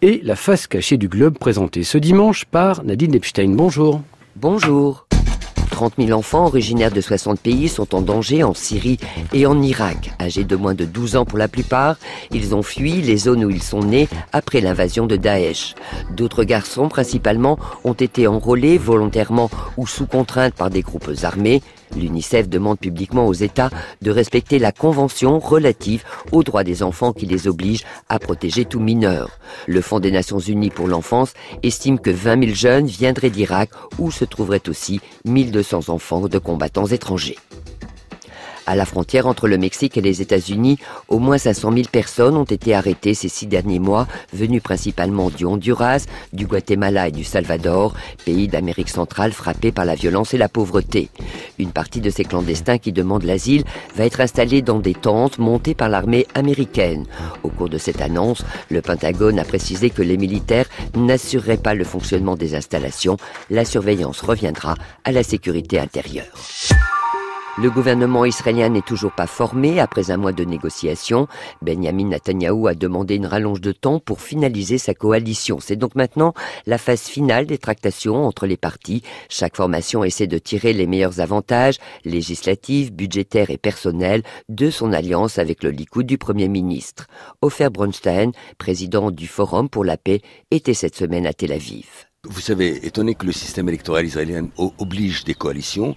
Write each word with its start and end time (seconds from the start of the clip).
et 0.00 0.20
la 0.22 0.36
face 0.36 0.68
cachée 0.68 0.96
du 0.96 1.08
globe 1.08 1.38
présentée 1.38 1.82
ce 1.82 1.98
dimanche 1.98 2.44
par 2.44 2.84
Nadine 2.84 3.16
Epstein. 3.16 3.48
Bonjour. 3.56 4.00
Bonjour. 4.36 5.08
30 5.72 5.94
000 5.98 6.16
enfants 6.16 6.46
originaires 6.46 6.92
de 6.92 7.00
60 7.00 7.40
pays 7.40 7.68
sont 7.68 7.96
en 7.96 8.00
danger 8.00 8.44
en 8.44 8.54
Syrie 8.54 8.98
et 9.32 9.44
en 9.44 9.60
Irak. 9.60 10.12
Âgés 10.20 10.44
de 10.44 10.54
moins 10.54 10.74
de 10.74 10.84
12 10.84 11.16
ans 11.16 11.24
pour 11.24 11.36
la 11.36 11.48
plupart, 11.48 11.96
ils 12.30 12.54
ont 12.54 12.62
fui 12.62 12.92
les 13.02 13.16
zones 13.16 13.44
où 13.44 13.50
ils 13.50 13.62
sont 13.62 13.80
nés 13.80 14.08
après 14.32 14.60
l'invasion 14.60 15.06
de 15.06 15.16
Daesh. 15.16 15.74
D'autres 16.16 16.44
garçons, 16.44 16.88
principalement, 16.88 17.58
ont 17.82 17.92
été 17.92 18.28
enrôlés 18.28 18.78
volontairement 18.78 19.50
ou 19.76 19.88
sous 19.88 20.06
contrainte 20.06 20.54
par 20.54 20.70
des 20.70 20.82
groupes 20.82 21.10
armés. 21.24 21.60
L'UNICEF 21.96 22.48
demande 22.48 22.78
publiquement 22.78 23.26
aux 23.26 23.34
États 23.34 23.70
de 24.02 24.10
respecter 24.10 24.58
la 24.58 24.72
Convention 24.72 25.38
relative 25.38 26.04
aux 26.32 26.42
droits 26.42 26.64
des 26.64 26.82
enfants 26.82 27.12
qui 27.12 27.26
les 27.26 27.48
oblige 27.48 27.84
à 28.08 28.18
protéger 28.18 28.64
tout 28.64 28.80
mineur. 28.80 29.38
Le 29.66 29.80
Fonds 29.80 30.00
des 30.00 30.10
Nations 30.10 30.38
Unies 30.38 30.70
pour 30.70 30.88
l'enfance 30.88 31.34
estime 31.62 31.98
que 31.98 32.10
20 32.10 32.44
000 32.44 32.54
jeunes 32.54 32.86
viendraient 32.86 33.30
d'Irak 33.30 33.70
où 33.98 34.10
se 34.10 34.24
trouveraient 34.24 34.68
aussi 34.68 35.00
1200 35.24 35.88
enfants 35.88 36.28
de 36.28 36.38
combattants 36.38 36.86
étrangers. 36.86 37.38
À 38.68 38.76
la 38.76 38.84
frontière 38.84 39.26
entre 39.26 39.48
le 39.48 39.56
Mexique 39.56 39.96
et 39.96 40.02
les 40.02 40.20
États-Unis, 40.20 40.78
au 41.08 41.20
moins 41.20 41.38
500 41.38 41.72
000 41.72 41.84
personnes 41.90 42.36
ont 42.36 42.44
été 42.44 42.74
arrêtées 42.74 43.14
ces 43.14 43.30
six 43.30 43.46
derniers 43.46 43.78
mois, 43.78 44.06
venues 44.34 44.60
principalement 44.60 45.30
du 45.30 45.46
Honduras, 45.46 46.04
du 46.34 46.46
Guatemala 46.46 47.08
et 47.08 47.10
du 47.10 47.24
Salvador, 47.24 47.94
pays 48.26 48.46
d'Amérique 48.46 48.90
centrale 48.90 49.32
frappés 49.32 49.72
par 49.72 49.86
la 49.86 49.94
violence 49.94 50.34
et 50.34 50.36
la 50.36 50.50
pauvreté. 50.50 51.08
Une 51.58 51.72
partie 51.72 52.02
de 52.02 52.10
ces 52.10 52.24
clandestins 52.24 52.76
qui 52.76 52.92
demandent 52.92 53.22
l'asile 53.22 53.64
va 53.96 54.04
être 54.04 54.20
installée 54.20 54.60
dans 54.60 54.80
des 54.80 54.92
tentes 54.92 55.38
montées 55.38 55.74
par 55.74 55.88
l'armée 55.88 56.26
américaine. 56.34 57.06
Au 57.44 57.48
cours 57.48 57.70
de 57.70 57.78
cette 57.78 58.02
annonce, 58.02 58.44
le 58.68 58.82
Pentagone 58.82 59.38
a 59.38 59.44
précisé 59.44 59.88
que 59.88 60.02
les 60.02 60.18
militaires 60.18 60.68
n'assureraient 60.94 61.56
pas 61.56 61.72
le 61.72 61.84
fonctionnement 61.84 62.36
des 62.36 62.54
installations. 62.54 63.16
La 63.48 63.64
surveillance 63.64 64.20
reviendra 64.20 64.74
à 65.04 65.12
la 65.12 65.22
sécurité 65.22 65.80
intérieure. 65.80 66.26
Le 67.60 67.70
gouvernement 67.70 68.24
israélien 68.24 68.68
n'est 68.68 68.82
toujours 68.82 69.10
pas 69.10 69.26
formé 69.26 69.80
après 69.80 70.12
un 70.12 70.16
mois 70.16 70.32
de 70.32 70.44
négociations. 70.44 71.26
Benjamin 71.60 72.04
Netanyahou 72.04 72.68
a 72.68 72.76
demandé 72.76 73.16
une 73.16 73.26
rallonge 73.26 73.60
de 73.60 73.72
temps 73.72 73.98
pour 73.98 74.20
finaliser 74.20 74.78
sa 74.78 74.94
coalition. 74.94 75.58
C'est 75.58 75.74
donc 75.74 75.96
maintenant 75.96 76.34
la 76.66 76.78
phase 76.78 77.02
finale 77.02 77.46
des 77.46 77.58
tractations 77.58 78.24
entre 78.24 78.46
les 78.46 78.56
partis. 78.56 79.02
Chaque 79.28 79.56
formation 79.56 80.04
essaie 80.04 80.28
de 80.28 80.38
tirer 80.38 80.72
les 80.72 80.86
meilleurs 80.86 81.18
avantages 81.18 81.78
législatifs, 82.04 82.92
budgétaires 82.92 83.50
et 83.50 83.58
personnels 83.58 84.22
de 84.48 84.70
son 84.70 84.92
alliance 84.92 85.40
avec 85.40 85.64
le 85.64 85.70
Likoud 85.70 86.06
du 86.06 86.16
Premier 86.16 86.46
ministre. 86.46 87.08
Ofer 87.42 87.70
Bronstein, 87.70 88.30
président 88.58 89.10
du 89.10 89.26
Forum 89.26 89.68
pour 89.68 89.84
la 89.84 89.96
paix, 89.96 90.20
était 90.52 90.74
cette 90.74 90.94
semaine 90.94 91.26
à 91.26 91.32
Tel 91.32 91.50
Aviv. 91.50 91.86
Vous 92.24 92.40
savez, 92.40 92.84
étonné 92.84 93.14
que 93.14 93.26
le 93.26 93.32
système 93.32 93.68
électoral 93.68 94.04
israélien 94.04 94.48
oblige 94.78 95.22
des 95.22 95.34
coalitions, 95.34 95.96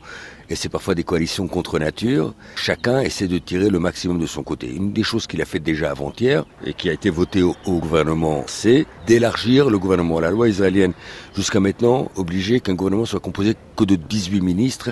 et 0.51 0.55
c'est 0.55 0.67
parfois 0.67 0.95
des 0.95 1.05
coalitions 1.05 1.47
contre 1.47 1.79
nature, 1.79 2.33
chacun 2.55 2.99
essaie 2.99 3.29
de 3.29 3.37
tirer 3.37 3.69
le 3.69 3.79
maximum 3.79 4.19
de 4.19 4.25
son 4.25 4.43
côté. 4.43 4.67
Une 4.67 4.91
des 4.91 5.01
choses 5.01 5.25
qu'il 5.25 5.41
a 5.41 5.45
fait 5.45 5.59
déjà 5.59 5.91
avant-hier, 5.91 6.43
et 6.65 6.73
qui 6.73 6.89
a 6.89 6.93
été 6.93 7.09
votée 7.09 7.41
au, 7.41 7.55
gouvernement, 7.65 8.43
c'est 8.47 8.85
d'élargir 9.07 9.69
le 9.69 9.79
gouvernement. 9.79 10.19
La 10.19 10.29
loi 10.29 10.49
israélienne, 10.49 10.91
jusqu'à 11.33 11.61
maintenant, 11.61 12.11
obligeait 12.17 12.59
qu'un 12.59 12.73
gouvernement 12.73 13.05
soit 13.05 13.21
composé 13.21 13.55
que 13.77 13.85
de 13.85 13.95
18 13.95 14.41
ministres 14.41 14.91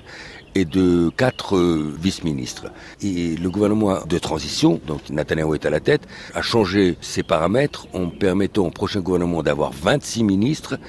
et 0.55 0.63
de 0.63 1.11
quatre 1.15 1.57
euh, 1.57 1.93
vice-ministres. 1.99 2.71
Et 3.02 3.35
le 3.35 3.49
gouvernement 3.49 3.99
de 4.07 4.17
transition, 4.17 4.80
dont 4.87 4.99
Netanyahu 5.09 5.55
est 5.55 5.65
à 5.65 5.69
la 5.69 5.81
tête, 5.81 6.07
a 6.33 6.41
changé 6.41 6.97
ses 7.02 7.21
paramètres 7.21 7.87
en 7.93 8.07
permettant 8.07 8.65
au 8.65 8.71
prochain 8.71 9.02
gouvernement 9.02 9.43
d'avoir 9.43 9.73
26 9.73 10.23
ministres 10.23 10.80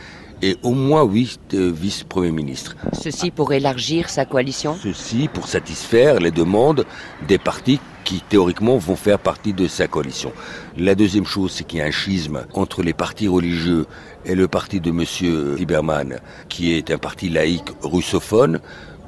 et 0.42 0.56
au 0.62 0.72
moins 0.72 1.04
huit 1.04 1.54
vice-premiers 1.54 2.30
ministres. 2.30 2.76
Ceci 2.92 3.30
pour 3.30 3.52
élargir 3.52 4.08
sa 4.08 4.24
coalition 4.24 4.59
Ceci 4.82 5.28
pour 5.32 5.46
satisfaire 5.46 6.20
les 6.20 6.30
demandes 6.30 6.84
des 7.26 7.38
partis 7.38 7.80
qui 8.04 8.20
théoriquement 8.20 8.76
vont 8.76 8.96
faire 8.96 9.18
partie 9.18 9.52
de 9.52 9.66
sa 9.66 9.86
coalition. 9.86 10.32
La 10.76 10.94
deuxième 10.94 11.24
chose, 11.24 11.52
c'est 11.52 11.64
qu'il 11.64 11.78
y 11.78 11.82
a 11.82 11.86
un 11.86 11.90
schisme 11.90 12.44
entre 12.52 12.82
les 12.82 12.92
partis 12.92 13.28
religieux 13.28 13.86
et 14.24 14.34
le 14.34 14.48
parti 14.48 14.80
de 14.80 14.90
M. 14.90 15.56
Lieberman, 15.56 16.18
qui 16.48 16.72
est 16.74 16.90
un 16.90 16.98
parti 16.98 17.28
laïque 17.28 17.70
russophone. 17.82 18.60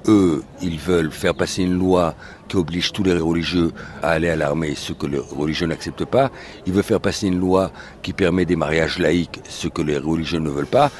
Eux, 0.09 0.43
ils 0.61 0.79
veulent 0.79 1.13
faire 1.13 1.35
passer 1.35 1.63
une 1.63 1.79
loi 1.79 2.15
qui 2.49 2.57
oblige 2.57 2.93
tous 2.93 3.05
les 3.05 3.15
religieux 3.15 3.73
à 4.03 4.11
aller 4.11 4.29
à 4.29 4.37
l'armée, 4.37 4.75
ce 4.75 4.93
que 4.93 5.07
les 5.07 5.19
religieux 5.19 5.67
n'acceptent 5.67 6.05
pas. 6.05 6.31
Ils 6.67 6.73
veulent 6.73 6.83
faire 6.83 7.01
passer 7.01 7.29
une 7.29 7.39
loi 7.39 7.71
qui 8.03 8.13
permet 8.13 8.45
des 8.45 8.57
mariages 8.57 8.99
laïques, 8.99 9.41
ce 9.49 9.69
que 9.69 9.81
les 9.81 9.99
religieux 9.99 10.41
ne 10.41 10.51
veulent 10.51 10.67
pas. 10.67 10.91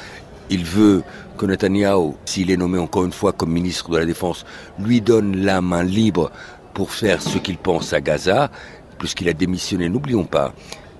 Il 0.53 0.65
veut 0.65 1.01
que 1.35 1.47
Netanyahu, 1.47 2.13
s'il 2.25 2.51
est 2.51 2.57
nommé 2.57 2.77
encore 2.77 3.05
une 3.05 3.11
fois 3.11 3.33
comme 3.33 3.51
ministre 3.51 3.89
de 3.89 3.97
la 3.97 4.05
Défense, 4.05 4.45
lui 4.77 5.01
donne 5.01 5.35
la 5.43 5.61
main 5.61 5.81
libre 5.81 6.31
pour 6.75 6.91
faire 6.91 7.23
ce 7.23 7.39
qu'il 7.39 7.57
pense 7.57 7.91
à 7.91 8.01
Gaza, 8.01 8.51
puisqu'il 8.99 9.27
a 9.29 9.33
démissionné. 9.33 9.89
N'oublions 9.89 10.25
pas 10.25 10.53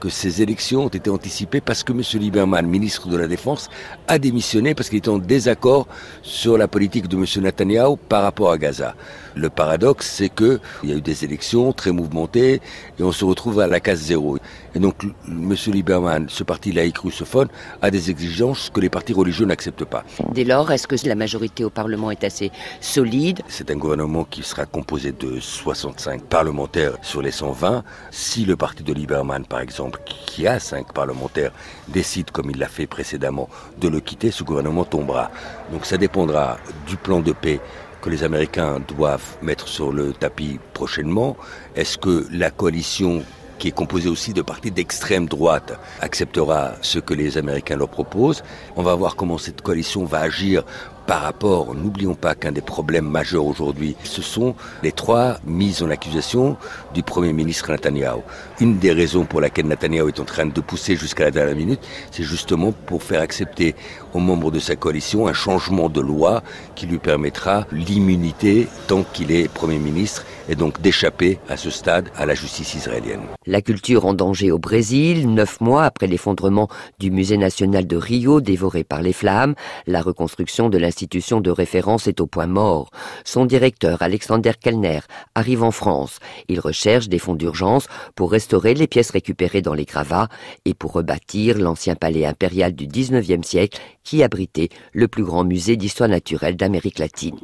que 0.04 0.10
ces 0.10 0.42
élections 0.42 0.84
ont 0.84 0.90
été 0.90 1.10
anticipées 1.10 1.62
parce 1.62 1.82
que 1.82 1.94
M. 1.94 2.02
Lieberman, 2.22 2.68
ministre 2.68 3.08
de 3.08 3.16
la 3.16 3.26
Défense, 3.26 3.70
a 4.10 4.20
démissionné 4.20 4.76
parce 4.76 4.90
qu'il 4.90 4.98
était 4.98 5.08
en 5.08 5.18
désaccord 5.18 5.88
sur 6.24 6.58
la 6.58 6.68
politique 6.68 7.08
de 7.08 7.16
M. 7.16 7.26
Netanyahu 7.42 7.96
par 8.10 8.24
rapport 8.24 8.52
à 8.52 8.58
Gaza. 8.58 8.96
Le 9.36 9.50
paradoxe, 9.50 10.08
c'est 10.08 10.28
que 10.28 10.60
il 10.84 10.90
y 10.90 10.94
a 10.94 10.98
eu 10.98 11.02
des 11.02 11.24
élections 11.24 11.72
très 11.72 11.92
mouvementées 11.92 12.62
et 13.00 13.04
on 13.04 13.14
se 13.14 13.24
retrouve 13.24 13.62
à 13.62 13.68
la 13.68 13.80
case 13.80 14.02
zéro. 14.02 14.38
Et 14.76 14.80
donc, 14.80 15.04
M. 15.28 15.56
Lieberman, 15.68 16.28
ce 16.30 16.44
parti 16.44 16.72
laïque 16.72 16.98
russophone, 16.98 17.48
a 17.82 17.90
des 17.90 18.12
exigences 18.12 18.70
que 18.70 18.82
les 18.82 18.90
partis 18.90 19.14
religieux 19.14 19.46
n'acceptent 19.46 19.86
pas. 19.86 20.04
Dès 20.34 20.44
lors, 20.44 20.72
est-ce 20.72 20.86
que 20.86 20.96
la 21.08 21.16
majorité 21.16 21.64
au 21.64 21.70
Parlement 21.70 22.12
est 22.12 22.24
assez 22.24 22.52
solide? 22.82 23.42
C'est 23.48 23.72
un 23.72 23.78
gouvernement 23.78 24.26
qui 24.26 24.44
sera 24.44 24.66
composé 24.66 25.14
de 25.14 25.40
65 25.40 26.24
parlementaires 26.24 26.98
sur 27.02 27.22
les 27.22 27.32
120. 27.32 27.84
Si 28.12 28.46
le 28.46 28.56
parti 28.56 28.84
de 28.84 28.94
Lieberman, 28.94 29.46
par 29.46 29.62
exemple, 29.62 29.93
qui 30.06 30.48
a 30.48 30.60
5 30.60 30.94
parlementaires, 30.94 31.52
décide, 31.88 32.32
comme 32.32 32.50
il 32.50 32.58
l'a 32.58 32.68
fait 32.68 32.88
précédemment, 32.88 33.50
de 33.80 33.88
le 33.88 34.00
quitter, 34.00 34.32
ce 34.32 34.44
gouvernement 34.44 34.86
tombera. 34.86 35.32
Donc 35.72 35.86
ça 35.86 35.98
dépendra 35.98 36.58
du 36.88 36.98
plan 36.98 37.20
de 37.20 37.32
paix 37.32 37.60
que 38.02 38.10
les 38.10 38.24
Américains 38.24 38.82
doivent 38.88 39.38
mettre 39.42 39.68
sur 39.68 39.92
le 39.92 40.12
tapis 40.14 40.60
prochainement. 40.74 41.38
Est-ce 41.76 41.98
que 41.98 42.28
la 42.32 42.50
coalition 42.52 43.24
qui 43.60 43.70
est 43.70 43.72
composée 43.72 44.10
aussi 44.10 44.34
de 44.34 44.42
partis 44.42 44.72
d'extrême 44.72 45.28
droite, 45.28 45.80
acceptera 46.02 46.74
ce 46.82 47.00
que 47.00 47.14
les 47.14 47.38
Américains 47.38 47.78
leur 47.78 47.88
proposent? 47.88 48.44
On 48.76 48.84
va 48.84 48.94
voir 48.96 49.16
comment 49.16 49.38
cette 49.38 49.62
coalition 49.62 50.04
va 50.04 50.20
agir 50.20 50.66
par 51.06 51.22
rapport, 51.22 51.76
n'oublions 51.76 52.16
pas 52.16 52.36
qu'un 52.36 52.52
des 52.52 52.62
problèmes 52.62 53.08
majeurs 53.08 53.46
aujourd'hui, 53.46 53.96
ce 54.04 54.22
sont 54.22 54.56
les 54.84 54.92
trois 54.92 55.38
mises 55.46 55.84
en 55.84 55.90
accusation 55.90 56.58
du 56.94 57.04
Premier 57.04 57.34
ministre 57.34 57.72
Netanyahu. 57.72 58.22
Une 58.60 58.78
des 58.78 58.92
raisons 58.92 59.26
pour 59.26 59.42
laquelle 59.42 59.68
Netanyahu 59.68 60.08
est 60.10 60.20
en 60.20 60.26
train 60.26 60.46
de 60.46 60.62
pousser 60.62 60.96
jusqu'à 60.96 61.26
la 61.26 61.32
dernière 61.32 61.56
minute, 61.56 61.82
c'est 62.12 62.24
justement 62.24 62.72
pour 62.72 63.04
faire 63.04 63.22
accepter 63.22 63.76
aux 64.14 64.20
membres 64.20 64.52
de 64.52 64.60
sa 64.60 64.76
coalition 64.76 65.28
un 65.28 65.34
changement 65.34 65.90
de 65.90 66.02
loi 66.02 66.44
qui 66.76 66.86
lui 66.86 67.00
permettra 67.00 67.66
l'immunité 67.72 68.68
tant 68.88 69.04
qu'il 69.04 69.32
est 69.32 69.48
Premier 69.48 69.80
ministre 69.80 70.26
et 70.50 70.56
donc 70.56 70.82
d'échapper 70.82 71.40
à 71.50 71.58
ce 71.58 71.70
stade 71.70 72.10
à 72.16 72.26
la 72.26 72.36
justice 72.36 72.76
israélienne. 72.76 73.22
La 73.46 73.62
culture 73.62 74.06
en 74.06 74.14
danger 74.14 74.52
au 74.52 74.60
Brésil, 74.60 75.34
neuf 75.34 75.62
mois 75.62 75.84
après 75.84 76.08
l'effondrement 76.08 76.68
du 77.00 77.12
musée 77.12 77.38
national 77.38 77.88
de 77.88 77.96
Rio 77.96 78.42
dévoré 78.42 78.84
par 78.84 79.02
les 79.02 79.14
flammes, 79.14 79.56
la 79.88 80.02
reconstruction 80.02 80.70
de 80.70 80.78
l'institution 80.94 81.42
de 81.42 81.50
référence 81.50 82.06
est 82.06 82.22
au 82.22 82.28
point 82.28 82.46
mort. 82.46 82.92
Son 83.26 83.48
directeur, 83.48 84.04
Alexander 84.04 84.52
Kellner, 84.62 85.00
arrive 85.34 85.64
en 85.64 85.72
France. 85.72 86.20
Il 86.50 86.60
recherche 86.60 87.10
des 87.10 87.18
fonds 87.18 87.34
d'urgence 87.34 87.88
pour 88.14 88.32
restaurer 88.32 88.76
les 88.76 88.86
pièces 88.86 89.10
récupérées 89.10 89.64
dans 89.64 89.74
les 89.74 89.86
gravats 89.86 90.30
et 90.66 90.76
pour 90.76 90.92
rebâtir 90.92 91.58
l'ancien 91.58 91.96
palais 91.96 92.28
impérial 92.28 92.74
du 92.74 92.86
19e 92.86 93.42
siècle 93.42 93.82
qui 94.04 94.22
abritait 94.22 94.70
le 94.92 95.08
plus 95.08 95.24
grand 95.24 95.46
musée 95.46 95.78
d'histoire 95.78 96.10
naturelle 96.10 96.58
d'Amérique 96.58 97.00
latine. 97.00 97.40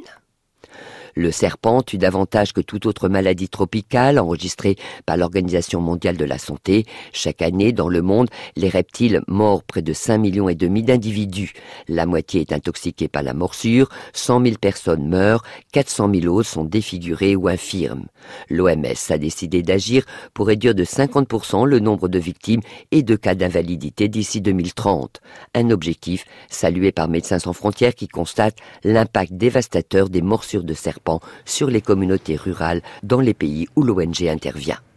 Le 1.14 1.30
serpent 1.30 1.82
tue 1.82 1.98
davantage 1.98 2.52
que 2.52 2.60
toute 2.60 2.86
autre 2.86 3.08
maladie 3.08 3.48
tropicale 3.48 4.18
enregistrée 4.18 4.76
par 5.06 5.16
l'Organisation 5.16 5.80
mondiale 5.80 6.16
de 6.16 6.24
la 6.24 6.38
santé. 6.38 6.86
Chaque 7.12 7.42
année, 7.42 7.72
dans 7.72 7.88
le 7.88 8.02
monde, 8.02 8.28
les 8.56 8.68
reptiles 8.68 9.22
mordent 9.26 9.64
près 9.64 9.82
de 9.82 9.92
5 9.92 10.18
millions 10.18 10.48
et 10.48 10.54
demi 10.54 10.82
d'individus. 10.82 11.52
La 11.88 12.06
moitié 12.06 12.40
est 12.40 12.52
intoxiquée 12.52 13.08
par 13.08 13.22
la 13.22 13.34
morsure, 13.34 13.88
100 14.12 14.44
000 14.44 14.56
personnes 14.60 15.08
meurent, 15.08 15.42
400 15.72 16.10
000 16.14 16.34
autres 16.34 16.48
sont 16.48 16.64
défigurées 16.64 17.36
ou 17.36 17.48
infirmes. 17.48 18.06
L'OMS 18.48 19.10
a 19.10 19.18
décidé 19.18 19.62
d'agir 19.62 20.04
pour 20.34 20.46
réduire 20.46 20.74
de 20.74 20.84
50% 20.84 21.66
le 21.66 21.80
nombre 21.80 22.08
de 22.08 22.18
victimes 22.18 22.60
et 22.90 23.02
de 23.02 23.16
cas 23.16 23.34
d'invalidité 23.34 24.08
d'ici 24.08 24.40
2030. 24.40 25.20
Un 25.54 25.70
objectif 25.70 26.24
salué 26.48 26.92
par 26.92 27.08
Médecins 27.08 27.38
sans 27.38 27.52
frontières 27.52 27.94
qui 27.94 28.08
constate 28.08 28.56
l'impact 28.84 29.32
dévastateur 29.32 30.08
des 30.08 30.22
morsures 30.22 30.64
de 30.64 30.74
sur 31.44 31.68
les 31.68 31.80
communautés 31.80 32.36
rurales 32.36 32.82
dans 33.02 33.20
les 33.20 33.34
pays 33.34 33.66
où 33.76 33.82
l'ONG 33.82 34.22
intervient. 34.28 34.80